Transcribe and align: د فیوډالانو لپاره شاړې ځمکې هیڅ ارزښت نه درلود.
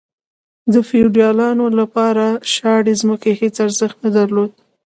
د 0.73 0.75
فیوډالانو 0.87 1.65
لپاره 1.79 2.25
شاړې 2.53 2.93
ځمکې 3.01 3.31
هیڅ 3.41 3.55
ارزښت 3.65 3.97
نه 4.05 4.09
درلود. 4.17 4.51